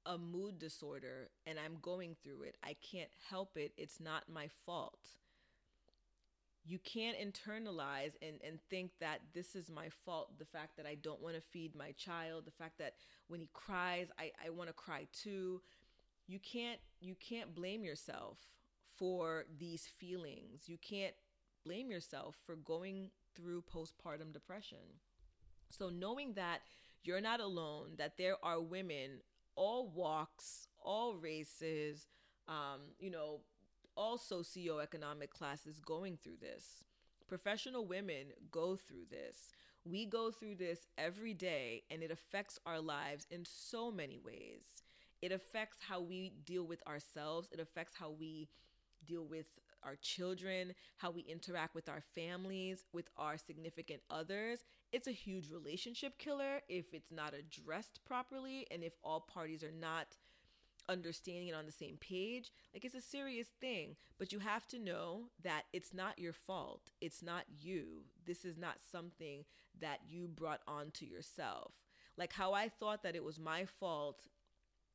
[0.06, 2.56] a mood disorder and I'm going through it.
[2.62, 3.72] I can't help it.
[3.76, 5.08] It's not my fault.
[6.66, 10.38] You can't internalize and, and think that this is my fault.
[10.38, 12.94] The fact that I don't want to feed my child, the fact that
[13.28, 15.60] when he cries, I, I want to cry too.
[16.26, 18.38] You can't you can't blame yourself
[18.96, 20.62] for these feelings.
[20.66, 21.14] You can't
[21.66, 25.00] blame yourself for going through postpartum depression.
[25.68, 26.60] So knowing that
[27.04, 29.20] you're not alone, that there are women,
[29.56, 32.06] all walks, all races,
[32.48, 33.40] um, you know,
[33.96, 36.84] all socioeconomic classes going through this.
[37.28, 39.52] Professional women go through this.
[39.84, 44.62] We go through this every day, and it affects our lives in so many ways.
[45.22, 48.46] it affects how we deal with ourselves, it affects how we
[49.06, 49.46] deal with
[49.84, 54.60] our children, how we interact with our families, with our significant others.
[54.92, 59.72] It's a huge relationship killer if it's not addressed properly and if all parties are
[59.72, 60.16] not
[60.88, 62.50] understanding it on the same page.
[62.72, 66.90] Like it's a serious thing, but you have to know that it's not your fault.
[67.00, 68.04] It's not you.
[68.26, 69.44] This is not something
[69.80, 71.72] that you brought onto yourself.
[72.16, 74.28] Like how I thought that it was my fault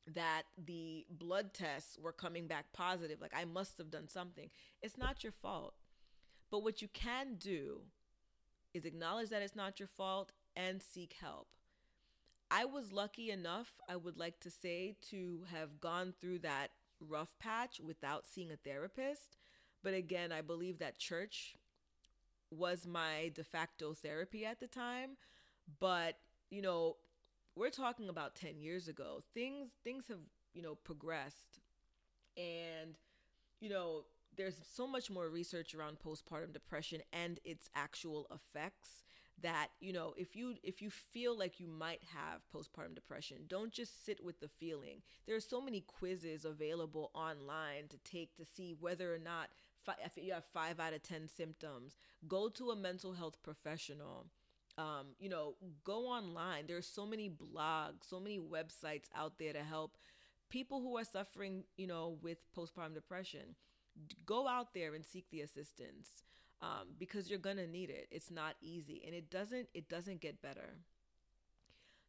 [0.06, 3.20] that the blood tests were coming back positive.
[3.20, 4.50] Like I must have done something.
[4.82, 5.74] It's not your fault.
[6.50, 7.82] But what you can do
[8.74, 11.48] is acknowledge that it's not your fault and seek help.
[12.50, 16.70] I was lucky enough, I would like to say, to have gone through that
[17.00, 19.36] rough patch without seeing a therapist.
[19.84, 21.54] But again, I believe that church
[22.50, 25.10] was my de facto therapy at the time.
[25.78, 26.16] But,
[26.50, 26.96] you know,
[27.60, 29.22] we're talking about 10 years ago.
[29.34, 31.60] Things things have, you know, progressed.
[32.38, 32.96] And,
[33.60, 34.04] you know,
[34.36, 39.04] there's so much more research around postpartum depression and its actual effects
[39.42, 43.72] that you know if you if you feel like you might have postpartum depression don't
[43.72, 48.44] just sit with the feeling there are so many quizzes available online to take to
[48.44, 49.48] see whether or not
[50.04, 51.96] if you have 5 out of 10 symptoms
[52.28, 54.26] go to a mental health professional
[54.80, 55.54] um, you know
[55.84, 59.96] go online there's so many blogs so many websites out there to help
[60.48, 63.54] people who are suffering you know with postpartum depression
[64.26, 66.24] go out there and seek the assistance
[66.62, 68.08] um, because you're gonna need it.
[68.10, 70.74] It's not easy, and it doesn't it doesn't get better.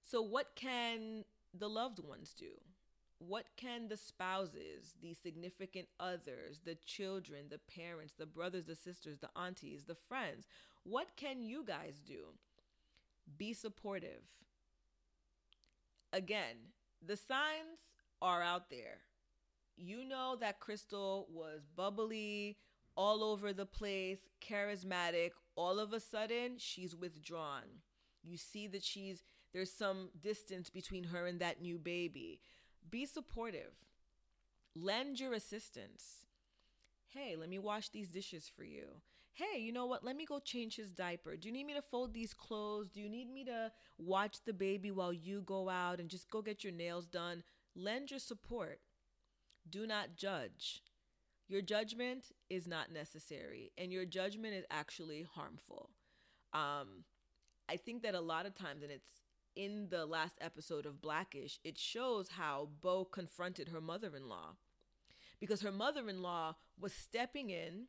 [0.03, 1.23] So, what can
[1.57, 2.51] the loved ones do?
[3.19, 9.19] What can the spouses, the significant others, the children, the parents, the brothers, the sisters,
[9.19, 10.47] the aunties, the friends,
[10.83, 12.33] what can you guys do?
[13.37, 14.23] Be supportive.
[16.13, 16.57] Again,
[17.05, 17.79] the signs
[18.21, 18.99] are out there.
[19.77, 22.57] You know that Crystal was bubbly,
[22.95, 25.31] all over the place, charismatic.
[25.55, 27.63] All of a sudden, she's withdrawn.
[28.23, 29.23] You see that she's
[29.53, 32.39] there's some distance between her and that new baby.
[32.89, 33.73] Be supportive.
[34.75, 36.25] Lend your assistance.
[37.09, 39.01] Hey, let me wash these dishes for you.
[39.33, 40.03] Hey, you know what?
[40.03, 41.35] Let me go change his diaper.
[41.35, 42.89] Do you need me to fold these clothes?
[42.89, 46.41] Do you need me to watch the baby while you go out and just go
[46.41, 47.43] get your nails done?
[47.75, 48.79] Lend your support.
[49.69, 50.83] Do not judge.
[51.47, 55.89] Your judgment is not necessary, and your judgment is actually harmful.
[56.53, 57.03] Um,
[57.69, 59.23] I think that a lot of times, and it's
[59.55, 64.55] in the last episode of Blackish, it shows how Bow confronted her mother in law
[65.39, 67.87] because her mother in law was stepping in,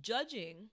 [0.00, 0.68] judging,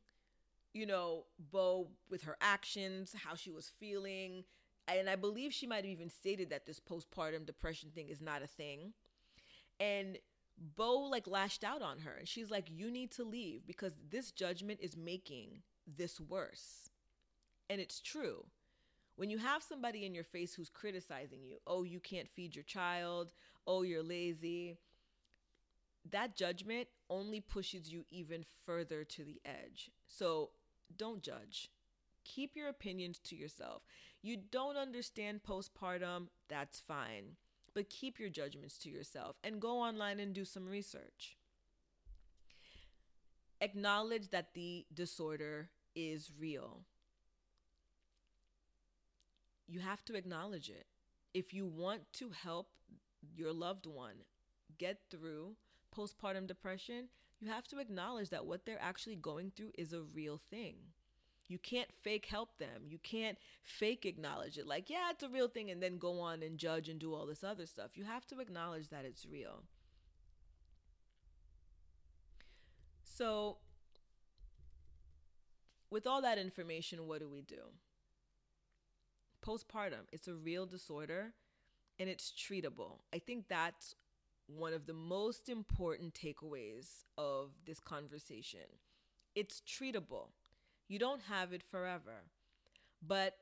[0.74, 4.44] you know, Bow with her actions, how she was feeling.
[4.88, 8.44] And I believe she might have even stated that this postpartum depression thing is not
[8.44, 8.94] a thing.
[9.80, 10.18] And
[10.58, 14.32] Bow like lashed out on her and she's like, You need to leave because this
[14.32, 16.90] judgment is making this worse.
[17.70, 18.46] And it's true.
[19.16, 22.64] When you have somebody in your face who's criticizing you, oh, you can't feed your
[22.64, 23.32] child,
[23.68, 24.80] oh, you're lazy,
[26.10, 29.92] that judgment only pushes you even further to the edge.
[30.08, 30.52] So
[30.96, 31.70] don't judge.
[32.26, 33.84] Keep your opinions to yourself.
[34.22, 37.36] You don't understand postpartum, that's fine
[37.74, 41.38] but keep your judgments to yourself and go online and do some research.
[43.62, 46.82] Acknowledge that the disorder is real.
[49.68, 50.86] You have to acknowledge it.
[51.34, 52.68] If you want to help
[53.36, 54.26] your loved one
[54.78, 55.56] get through
[55.96, 60.40] postpartum depression, you have to acknowledge that what they're actually going through is a real
[60.50, 60.76] thing.
[61.48, 62.84] You can't fake help them.
[62.88, 64.66] You can't fake acknowledge it.
[64.66, 67.26] Like, yeah, it's a real thing, and then go on and judge and do all
[67.26, 67.92] this other stuff.
[67.96, 69.64] You have to acknowledge that it's real.
[73.04, 73.58] So,
[75.92, 77.72] with all that information, what do we do?
[79.46, 81.34] Postpartum, it's a real disorder
[82.00, 83.00] and it's treatable.
[83.14, 83.96] I think that's
[84.58, 88.80] one of the most important takeaways of this conversation.
[89.36, 90.30] It's treatable.
[90.88, 92.24] You don't have it forever.
[93.06, 93.38] But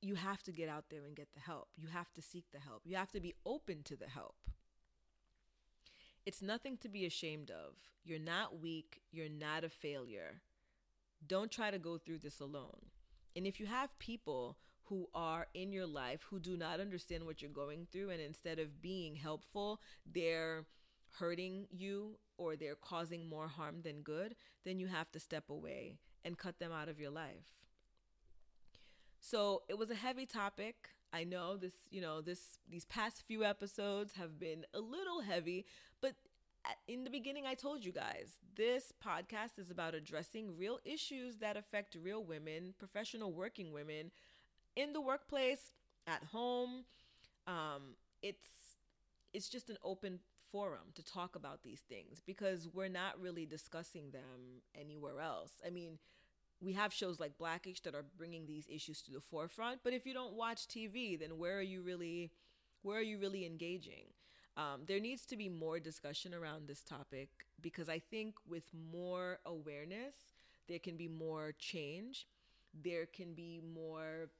[0.00, 1.68] you have to get out there and get the help.
[1.76, 2.82] You have to seek the help.
[2.84, 4.36] You have to be open to the help.
[6.24, 7.74] It's nothing to be ashamed of.
[8.04, 9.02] You're not weak.
[9.10, 10.42] You're not a failure.
[11.26, 12.90] Don't try to go through this alone.
[13.34, 14.56] And if you have people
[14.88, 18.58] who are in your life who do not understand what you're going through, and instead
[18.58, 19.80] of being helpful,
[20.12, 20.64] they're
[21.18, 25.96] hurting you or they're causing more harm than good, then you have to step away
[26.24, 27.46] and cut them out of your life.
[29.20, 30.90] So it was a heavy topic.
[31.12, 35.66] I know this, you know, this these past few episodes have been a little heavy,
[36.00, 36.14] but
[36.88, 41.56] in the beginning I told you guys, this podcast is about addressing real issues that
[41.56, 44.10] affect real women, professional working women
[44.76, 45.72] in the workplace,
[46.06, 46.84] at home.
[47.46, 48.46] Um, it's
[49.32, 50.20] it's just an open
[50.50, 55.52] forum to talk about these things because we're not really discussing them anywhere else.
[55.66, 55.98] I mean,
[56.60, 60.06] we have shows like Blackish that are bringing these issues to the forefront, but if
[60.06, 62.30] you don't watch TV, then where are you really
[62.82, 64.06] where are you really engaging?
[64.56, 67.28] Um, there needs to be more discussion around this topic
[67.60, 70.14] because I think with more awareness,
[70.66, 72.26] there can be more change.
[72.72, 74.30] There can be more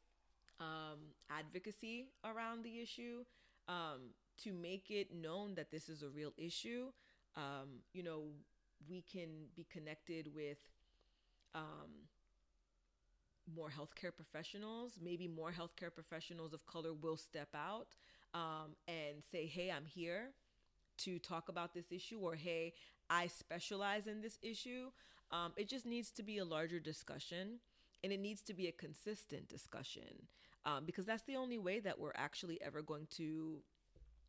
[0.61, 0.99] um,
[1.31, 3.25] advocacy around the issue
[3.69, 4.11] um,
[4.43, 6.87] to make it known that this is a real issue.
[7.37, 8.25] Um, you know,
[8.89, 10.59] we can be connected with
[11.55, 12.07] um,
[13.55, 14.93] more healthcare professionals.
[15.03, 17.89] Maybe more healthcare professionals of color will step out
[18.35, 20.31] um, and say, hey, I'm here
[20.99, 22.73] to talk about this issue, or hey,
[23.11, 24.91] I specialize in this issue.
[25.31, 27.61] Um, it just needs to be a larger discussion
[28.05, 30.29] and it needs to be a consistent discussion
[30.67, 33.63] um, because that's the only way that we're actually ever going to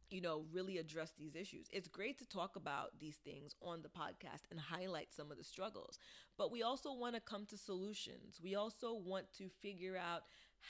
[0.09, 1.67] you know really address these issues.
[1.73, 5.43] It's great to talk about these things on the podcast and highlight some of the
[5.43, 5.99] struggles
[6.38, 8.39] but we also want to come to solutions.
[8.41, 10.21] We also want to figure out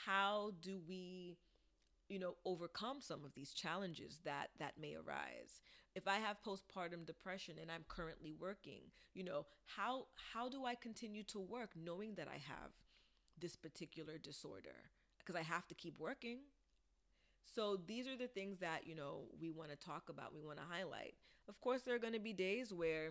[0.06, 1.36] how do we
[2.08, 5.60] you know overcome some of these challenges that that may arise.
[5.94, 8.82] If i have postpartum depression and i'm currently working
[9.14, 12.70] you know how how do i continue to work knowing that i have
[13.40, 14.90] this particular disorder
[15.28, 16.38] because i have to keep working
[17.54, 20.58] so these are the things that you know we want to talk about we want
[20.58, 21.14] to highlight
[21.48, 23.10] of course there are going to be days where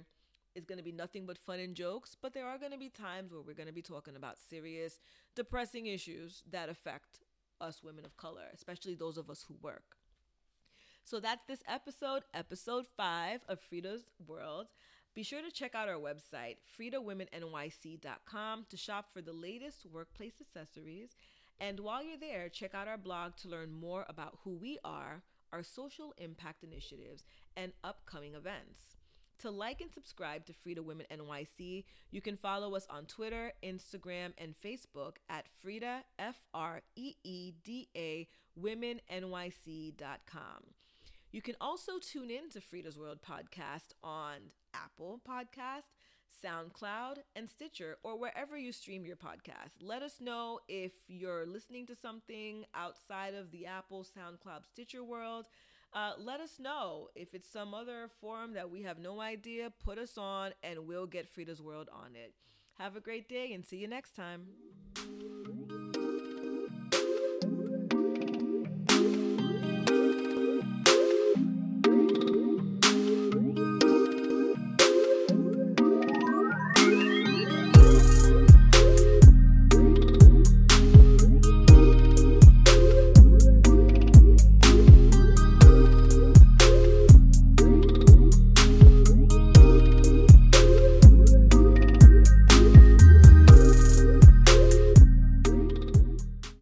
[0.56, 2.90] it's going to be nothing but fun and jokes but there are going to be
[2.90, 5.00] times where we're going to be talking about serious
[5.36, 7.20] depressing issues that affect
[7.62, 9.98] us women of color, especially those of us who work.
[11.04, 14.68] So that's this episode, episode five of FREEda's World.
[15.16, 21.16] Be sure to check out our website, freedawomennyc.com, to shop for the latest workplace accessories.
[21.60, 25.24] And while you're there, check out our blog to learn more about who we are,
[25.52, 27.24] our social impact initiatives,
[27.56, 28.80] and upcoming events.
[29.40, 34.34] To like and subscribe to FREEda Women NYC, you can follow us on Twitter, Instagram,
[34.38, 38.28] and Facebook at FREEda, F R E E D A,
[38.60, 39.94] womennyc.com.
[41.32, 44.38] You can also tune in to FREEda's World podcast on
[44.74, 45.94] Apple Podcast,
[46.44, 49.82] SoundCloud, and Stitcher, or wherever you stream your podcast.
[49.82, 55.48] Let us know if you're listening to something outside of the Apple, SoundCloud, Stitcher world.
[55.94, 59.72] Uh, let us know if it's some other forum that we have no idea.
[59.84, 62.34] Put us on, and we'll get FREEda's World on it.
[62.78, 64.48] Have a great day, and see you next time.